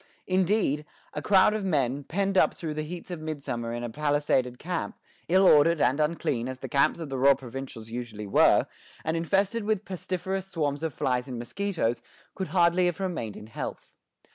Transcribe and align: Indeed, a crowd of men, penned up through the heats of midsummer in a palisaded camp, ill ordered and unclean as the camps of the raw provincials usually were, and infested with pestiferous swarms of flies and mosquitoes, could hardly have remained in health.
Indeed, 0.25 0.83
a 1.13 1.21
crowd 1.21 1.53
of 1.53 1.63
men, 1.63 2.03
penned 2.03 2.35
up 2.35 2.55
through 2.55 2.73
the 2.73 2.81
heats 2.81 3.11
of 3.11 3.19
midsummer 3.21 3.71
in 3.71 3.83
a 3.83 3.89
palisaded 3.91 4.57
camp, 4.57 4.97
ill 5.29 5.45
ordered 5.45 5.79
and 5.79 5.99
unclean 5.99 6.49
as 6.49 6.57
the 6.57 6.67
camps 6.67 6.99
of 6.99 7.09
the 7.09 7.19
raw 7.19 7.35
provincials 7.35 7.91
usually 7.91 8.25
were, 8.25 8.65
and 9.05 9.15
infested 9.15 9.63
with 9.63 9.85
pestiferous 9.85 10.47
swarms 10.47 10.81
of 10.81 10.91
flies 10.95 11.27
and 11.27 11.37
mosquitoes, 11.37 12.01
could 12.33 12.47
hardly 12.47 12.87
have 12.87 12.99
remained 12.99 13.37
in 13.37 13.45
health. 13.45 13.93